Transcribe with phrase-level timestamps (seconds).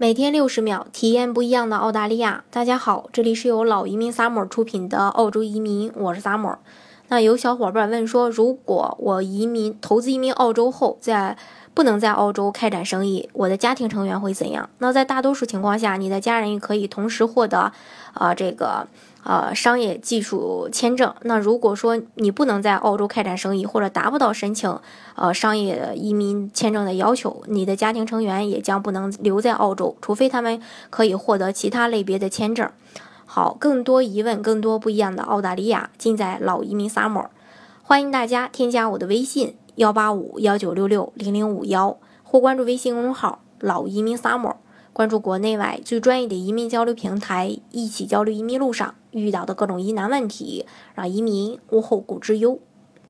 [0.00, 2.44] 每天六十秒，体验不一样的澳大利亚。
[2.52, 6.54] 大家好，这里是由老移民萨姆出品的澳洲移民，我是萨姆。
[7.08, 11.36] 那有小伙伴问说，如果我移民投资移民澳洲后，在
[11.74, 14.68] 不能在澳洲开展生意，我的家庭成员会怎样？
[14.78, 17.72] 那在大多数情况下，你的家人也可以同时获得，
[18.14, 18.86] 啊，这个。
[19.24, 21.12] 呃，商业技术签证。
[21.22, 24.78] 那如果说你不能在澳洲开展生意，或者达不到申请
[25.16, 32.70] 呃商业移民签证的要求，你的家庭成员也将不能留在澳洲，除非他们可以获得其他类别的签证。
[33.30, 37.26] 好，更多疑问，更多不一样的澳大利亚，尽在老移民 summer。
[37.82, 44.56] 欢迎大家添加我的微信幺八五幺九六六零零五幺，或关注微信公众号老移民 summer。
[44.94, 52.58] 关注国内外最专业的移民交流平台，一起交流移民路上遇到的各种疑难问题，让移民无后顾之忧。